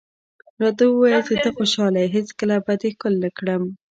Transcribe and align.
راته 0.61 0.83
ووایه 0.87 1.21
چې 1.27 1.33
ته 1.43 1.49
خوشحاله 1.57 1.99
یې، 2.03 2.13
هېڅکله 2.15 2.55
به 2.65 2.73
دې 2.81 2.89
ښکل 2.93 3.13
نه 3.23 3.29
کړم. 3.37 3.63